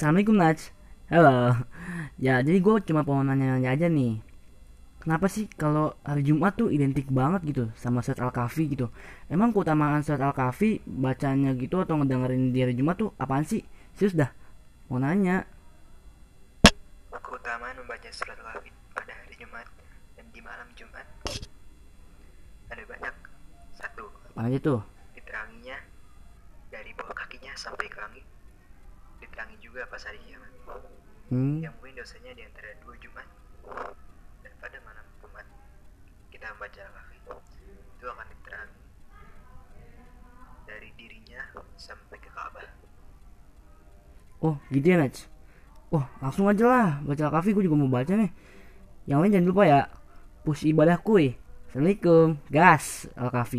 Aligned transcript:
Assalamualaikum 0.00 0.40
Naj 0.40 0.72
Halo 1.12 1.60
Ya 2.16 2.40
jadi 2.40 2.56
gue 2.56 2.72
cuma 2.88 3.04
mau 3.04 3.20
nanya-nanya 3.20 3.76
aja 3.76 3.84
nih 3.84 4.24
Kenapa 4.96 5.28
sih 5.28 5.44
kalau 5.44 5.92
hari 6.00 6.24
Jumat 6.24 6.56
tuh 6.56 6.72
identik 6.72 7.04
banget 7.12 7.44
gitu 7.44 7.64
sama 7.76 8.00
surat 8.00 8.24
Al-Kahfi 8.24 8.72
gitu 8.72 8.88
Emang 9.28 9.52
keutamaan 9.52 10.00
surat 10.00 10.24
Al-Kahfi 10.24 10.80
bacanya 10.88 11.52
gitu 11.52 11.84
atau 11.84 12.00
ngedengerin 12.00 12.48
di 12.48 12.64
hari 12.64 12.72
Jumat 12.80 12.96
tuh 12.96 13.12
apaan 13.20 13.44
sih? 13.44 13.60
Serius 13.92 14.16
dah 14.16 14.32
Mau 14.88 14.96
nanya 14.96 15.44
Keutamaan 17.12 17.76
membaca 17.76 18.08
surat 18.08 18.40
Al-Kahfi 18.40 18.72
pada 18.96 19.12
hari 19.12 19.36
Jumat 19.36 19.68
dan 20.16 20.24
di 20.32 20.40
malam 20.40 20.72
Jumat 20.80 21.04
ada 22.72 22.82
banyak. 22.88 23.14
Satu, 23.76 24.08
Apa 24.32 24.48
aja 24.48 24.58
tuh? 24.64 24.80
diteranginya 25.12 25.76
dari 26.72 26.88
bawah 26.96 27.12
kakinya 27.12 27.52
sampai 27.52 27.84
ke 27.84 28.00
langit. 28.00 28.24
Diterangi 29.20 29.56
juga 29.60 29.86
pas 29.86 30.02
hari 30.02 30.18
kiamat. 30.24 30.52
Hmm, 31.30 31.62
Yang 31.62 31.74
mungkin 31.78 31.94
dosanya 32.00 32.32
di 32.34 32.42
antara 32.42 32.74
dua 32.82 32.94
Jumat 32.98 33.28
dan 34.42 34.52
pada 34.58 34.78
malam 34.82 35.06
Jumat 35.22 35.46
kita 36.34 36.50
membaca 36.56 36.80
Al-Kahfi. 36.80 37.18
Itu 38.00 38.04
akan 38.08 38.26
diterangi 38.32 38.80
dari 40.66 40.88
dirinya 40.94 41.42
sampai 41.74 42.18
ke 42.18 42.30
Ka'bah. 42.30 42.68
Oh 44.40 44.56
gitu 44.72 44.86
ya 44.86 44.96
Naj 44.96 45.28
Wah 45.90 46.06
langsung 46.22 46.48
aja 46.48 46.64
lah 46.64 46.88
Baca 47.02 47.28
Al-Kahfi 47.28 47.50
gue 47.52 47.66
juga 47.66 47.76
mau 47.76 47.90
baca 47.90 48.14
nih. 48.14 48.30
Yang 49.10 49.18
lain 49.20 49.32
jangan 49.34 49.48
lupa 49.50 49.62
ya 49.66 49.80
Push 50.46 50.64
ibadah 50.70 50.96
kuy. 51.02 51.34
Assalamualaikum 51.68 52.38
Gas 52.48 53.10
Al-Kahfi 53.18 53.58